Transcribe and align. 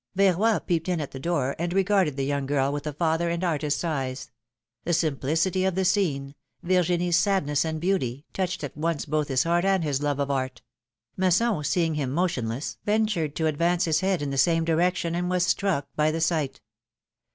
Verroy 0.15 0.57
peeped 0.65 0.89
in 0.89 0.99
at 0.99 1.11
the 1.11 1.19
door, 1.19 1.55
and 1.59 1.73
regarded 1.73 2.17
the 2.17 2.25
young 2.25 2.47
girl 2.47 2.71
with 2.73 2.87
a 2.87 2.93
father 2.93 3.29
and 3.29 3.43
artist's 3.43 3.83
eyes; 3.83 4.31
the 4.83 4.93
simplicity 4.93 5.63
of 5.63 5.75
the 5.75 5.85
scene. 5.85 6.33
Virgin 6.63 6.99
ie's 7.01 7.15
sadness 7.15 7.63
and 7.63 7.79
beauty, 7.79 8.25
touched 8.33 8.63
at 8.63 8.75
once 8.75 9.05
both 9.05 9.27
his 9.27 9.43
heart 9.43 9.63
and 9.63 9.83
his 9.83 10.01
love 10.01 10.17
of 10.17 10.31
art; 10.31 10.63
Masson, 11.17 11.63
seeing 11.63 11.93
him 11.93 12.09
motionless, 12.09 12.79
ventured 12.83 13.35
to 13.35 13.45
advance 13.45 13.85
his 13.85 13.99
head 13.99 14.23
in 14.23 14.31
the 14.31 14.41
158 14.43 14.43
philom^:ne's 14.43 14.49
m 14.49 14.73
a 14.73 14.77
rei 14.79 14.87
ages. 14.87 14.97
same 14.97 15.05
direction, 15.05 15.15
and 15.15 15.29
was 15.29 15.45
struck 15.45 15.87
by 15.95 16.09
the 16.09 16.19
sight. 16.21 16.61